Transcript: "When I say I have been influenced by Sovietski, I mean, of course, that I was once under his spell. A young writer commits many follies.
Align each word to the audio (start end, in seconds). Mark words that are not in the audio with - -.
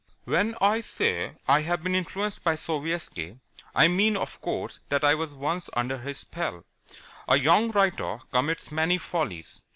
"When 0.23 0.55
I 0.59 0.79
say 0.79 1.35
I 1.47 1.61
have 1.61 1.83
been 1.83 1.93
influenced 1.93 2.43
by 2.43 2.55
Sovietski, 2.55 3.37
I 3.75 3.87
mean, 3.87 4.17
of 4.17 4.41
course, 4.41 4.79
that 4.89 5.03
I 5.03 5.13
was 5.13 5.35
once 5.35 5.69
under 5.73 5.99
his 5.99 6.17
spell. 6.17 6.65
A 7.27 7.37
young 7.37 7.69
writer 7.69 8.17
commits 8.31 8.71
many 8.71 8.97
follies. 8.97 9.61